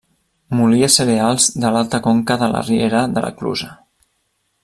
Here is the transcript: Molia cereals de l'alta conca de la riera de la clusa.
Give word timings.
Molia 0.59 0.87
cereals 0.93 1.49
de 1.65 1.71
l'alta 1.75 2.01
conca 2.07 2.39
de 2.45 2.49
la 2.55 2.65
riera 2.71 3.05
de 3.19 3.25
la 3.27 3.33
clusa. 3.43 3.71